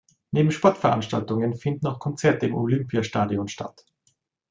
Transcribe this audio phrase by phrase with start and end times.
[0.31, 3.85] Neben Sportveranstaltungen finden auch Konzerte im Olympiastadion statt.